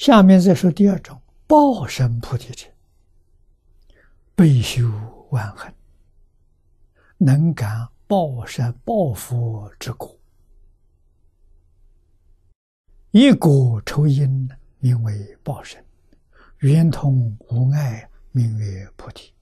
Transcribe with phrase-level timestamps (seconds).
[0.00, 2.66] 下面再说第二种报身菩提者，
[4.34, 4.90] 悲修
[5.28, 5.70] 万恨，
[7.18, 10.18] 能感报身报佛之果，
[13.10, 14.48] 一果抽因，
[14.78, 15.78] 名为报身；
[16.60, 19.34] 圆通无碍，名为菩提。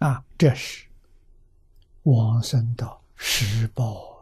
[0.00, 0.86] 啊，这是
[2.02, 4.13] 往生的十报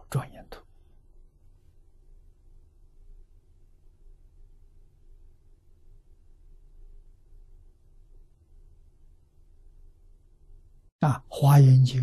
[11.02, 12.00] 啊，《华严经》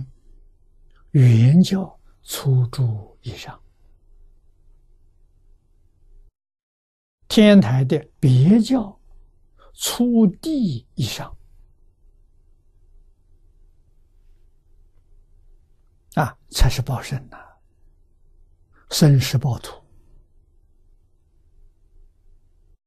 [1.12, 3.58] 原教初住以上，
[7.30, 9.00] 天台的别教
[9.74, 11.34] 初地以上，
[16.16, 17.38] 啊，才是报身呐，
[18.90, 19.82] 生是报土，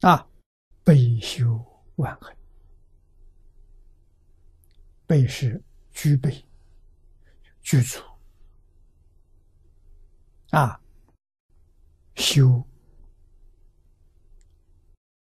[0.00, 0.28] 啊，
[0.84, 1.58] 悲修
[1.96, 2.36] 万恨，
[5.06, 5.58] 悲是。
[5.92, 6.44] 具备、
[7.60, 8.00] 具足
[10.50, 10.80] 啊，
[12.14, 12.64] 修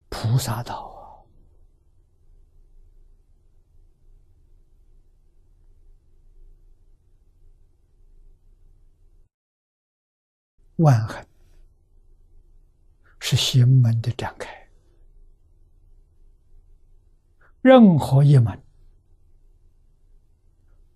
[0.09, 1.23] 菩萨道啊，
[10.77, 11.25] 万恨
[13.21, 14.69] 是行门的展开，
[17.63, 18.64] 任何一门。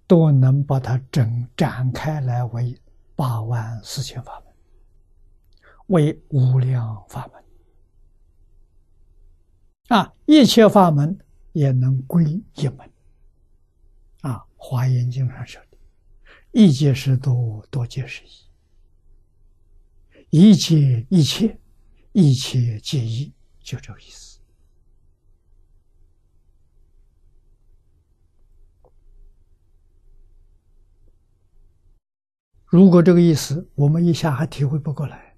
[0.08, 2.76] 都能把它整展开来为
[3.14, 4.54] 八万四千法门，
[5.88, 7.40] 为无量法门
[9.98, 10.12] 啊！
[10.26, 11.16] 一切法门
[11.52, 12.90] 也能归一门
[14.22, 14.32] 啊！
[14.56, 15.78] 《华严经》上说的
[16.52, 18.30] “一切是多，多界是一”，
[20.50, 21.58] 一切一切，
[22.12, 24.27] 一切皆一，就这个意思。
[32.70, 35.34] 如果这个意思我们一下还体会不过来，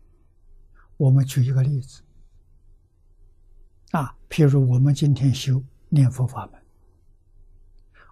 [0.97, 2.03] 我们举一个例子。
[3.93, 6.61] 啊，譬如我们今天修念佛法门，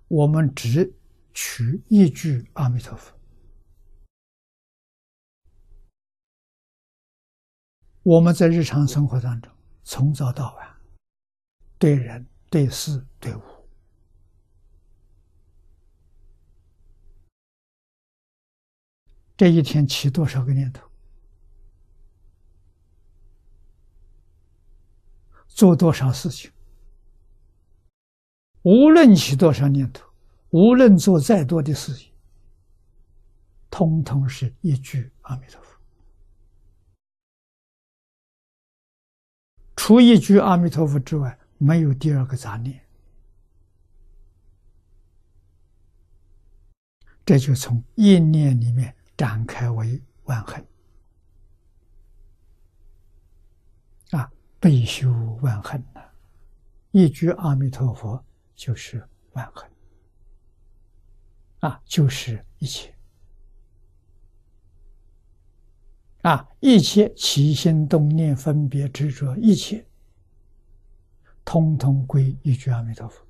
[0.06, 0.92] 我们只
[1.34, 3.12] 取一句阿弥陀佛，
[8.04, 9.52] 我们在日常生活当中
[9.82, 10.76] 从早到晚，
[11.76, 13.57] 对人对事对物。
[19.38, 20.84] 这一天起多少个念头，
[25.46, 26.50] 做多少事情，
[28.62, 30.04] 无论起多少念头，
[30.50, 32.12] 无论做再多的事情，
[33.70, 35.78] 通通是一句阿弥陀佛。
[39.76, 42.84] 除一句阿弥陀佛之外，没有第二个杂念。
[47.24, 48.97] 这就从一念里面。
[49.18, 50.64] 展开为万恨
[54.12, 55.12] 啊，悲修
[55.42, 56.00] 万恨呐！
[56.92, 58.24] 一句阿弥陀佛
[58.54, 59.68] 就是万恨
[61.58, 62.94] 啊，就是一切
[66.22, 69.84] 啊，一切起心动念、分别执着，一切
[71.44, 73.27] 通通归一句阿弥陀佛。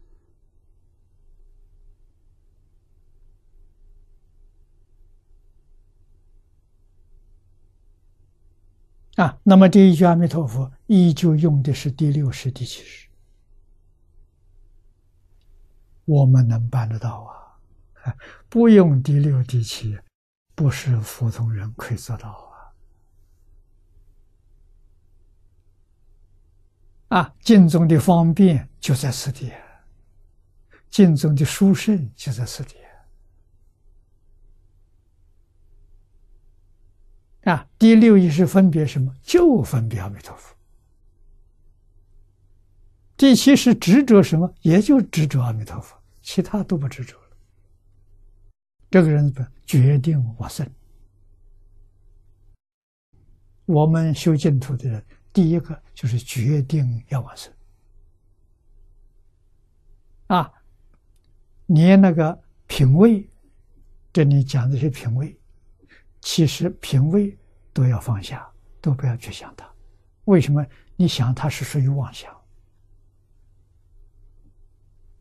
[9.19, 13.09] 啊，那么这一句阿弥陀佛依旧用的是第六识、第七识，
[16.05, 17.25] 我们能办得到
[18.05, 18.15] 啊？
[18.49, 19.99] 不用第六、第七，
[20.55, 22.31] 不是普通人可以做到
[27.09, 27.19] 啊！
[27.19, 29.50] 啊，经中的方便就在此地，
[30.91, 32.77] 经中的殊胜就在此地。
[37.48, 39.11] 啊，第六意识分别什么？
[39.23, 40.55] 就分别阿弥陀佛。
[43.17, 44.52] 第七是执着什么？
[44.61, 47.25] 也就执着阿弥陀佛，其他都不执着了。
[48.90, 49.34] 这个人
[49.64, 50.69] 决定往生。
[53.64, 55.02] 我们修净土的人，
[55.32, 57.50] 第一个就是决定要往生。
[60.26, 60.52] 啊，
[61.64, 63.26] 连那个品位，
[64.12, 65.38] 这里讲的是品位。
[66.20, 67.37] 其实品味
[67.73, 68.50] 都要放下，
[68.81, 69.69] 都不要去想它。
[70.25, 70.65] 为什么？
[70.97, 72.37] 你想它是属于妄想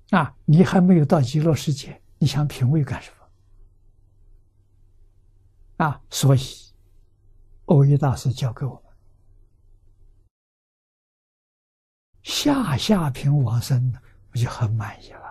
[0.10, 0.36] 啊！
[0.46, 3.12] 你还没有到极乐世界，你想品味干什
[5.78, 5.86] 么？
[5.86, 6.02] 啊！
[6.10, 6.40] 所以，
[7.66, 8.84] 欧一大师教给我们
[12.24, 14.02] 下下平往生呢，
[14.32, 15.28] 我就很满意了。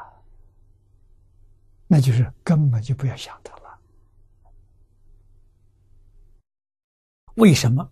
[1.89, 3.66] 那就是根本就不要想它了。
[7.37, 7.91] 为什么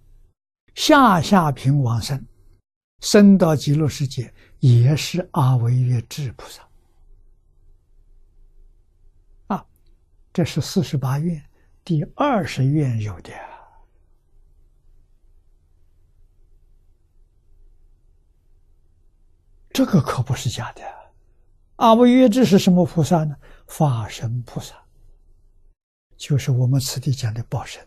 [0.75, 2.26] 下下品往生，
[3.00, 6.67] 升到极乐世界也是阿维越智菩萨？
[9.49, 9.67] 啊，
[10.32, 11.43] 这是四十八愿
[11.85, 13.32] 第二十愿有的。
[19.70, 20.82] 这个可不是假的，
[21.76, 23.37] 阿惟越智是什么菩萨呢？
[23.67, 24.75] 法身菩萨，
[26.17, 27.87] 就是我们此地讲的报身，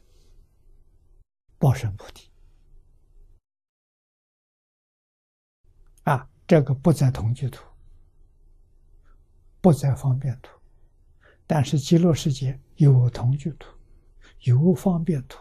[1.58, 2.30] 报身菩提。
[6.04, 7.64] 啊，这个不在同居图，
[9.60, 10.52] 不在方便图，
[11.46, 13.70] 但是极乐世界有同居图，
[14.42, 15.40] 有方便图，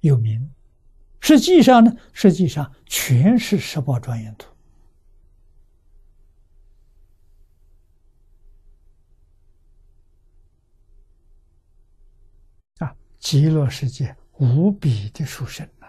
[0.00, 0.48] 有名。
[1.20, 4.54] 实际上呢，实际上全是十宝庄严土。
[13.18, 15.86] 极乐世界无比的殊胜呐！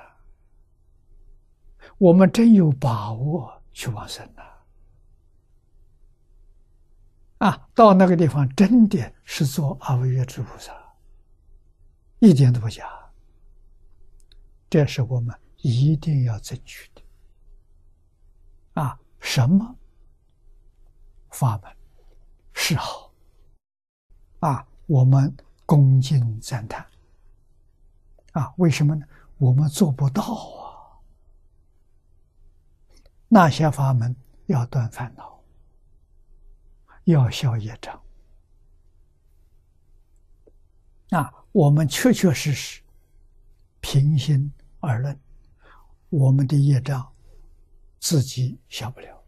[1.97, 4.43] 我们真有把握去往生呐！
[7.39, 10.73] 啊，到那个地方真的是做阿惟越之菩萨，
[12.19, 12.87] 一点都不假。
[14.69, 17.01] 这是我们一定要争取的。
[18.81, 19.75] 啊，什么
[21.31, 21.75] 法门
[22.53, 23.11] 是好？
[24.39, 25.35] 啊，我们
[25.65, 26.85] 恭敬赞叹。
[28.37, 29.03] 啊，为什么呢？
[29.39, 30.93] 我们做不到啊！
[33.27, 35.43] 那些法门要断烦恼，
[37.05, 37.99] 要消业障。
[41.09, 42.79] 啊，我们确确实实
[43.81, 45.19] 平心而论，
[46.09, 47.11] 我们的业障
[47.99, 49.23] 自己消不了，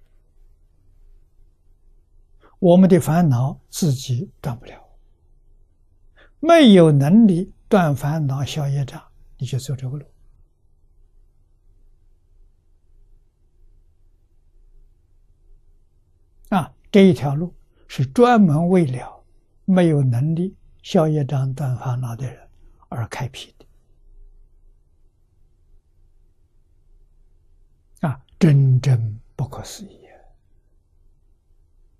[2.59, 4.87] 我们的烦恼自己断不了，
[6.39, 7.51] 没有能力。
[7.69, 9.01] 断烦恼、消业障，
[9.37, 10.05] 你就走这个路
[16.49, 16.73] 啊！
[16.91, 17.53] 这一条路
[17.87, 19.23] 是专门为了
[19.65, 22.49] 没有能力消业障、断烦恼的人
[22.89, 23.67] 而开辟的
[28.07, 28.19] 啊！
[28.39, 29.98] 真正不可思议。